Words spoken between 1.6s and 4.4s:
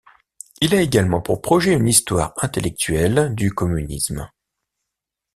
une histoire intellectuelle du communisme.